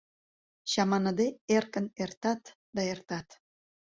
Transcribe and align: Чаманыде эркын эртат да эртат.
Чаманыде 0.71 1.27
эркын 1.55 1.85
эртат 2.03 2.43
да 2.75 2.81
эртат. 2.91 3.27